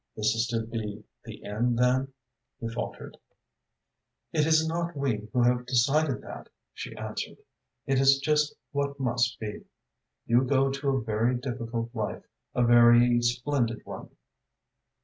"This 0.15 0.33
is 0.33 0.47
to 0.47 0.65
be 0.65 1.03
the 1.25 1.43
end, 1.45 1.77
then?" 1.77 2.11
he 2.59 2.67
faltered. 2.67 3.17
"It 4.33 4.47
is 4.47 4.67
not 4.67 4.97
we 4.97 5.29
who 5.31 5.43
have 5.43 5.67
decided 5.67 6.23
that," 6.23 6.49
she 6.73 6.95
answered. 6.95 7.37
"It 7.85 7.99
is 7.99 8.17
just 8.17 8.55
what 8.71 8.99
must 8.99 9.39
be. 9.39 9.63
You 10.25 10.41
go 10.43 10.71
to 10.71 10.89
a 10.89 11.03
very 11.03 11.37
difficult 11.37 11.93
life, 11.93 12.23
a 12.55 12.63
very 12.63 13.21
splendid 13.21 13.85
one. 13.85 14.09